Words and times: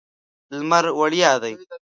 لمر 0.57 0.85
وړیا 0.99 1.31
دی. 1.41 1.53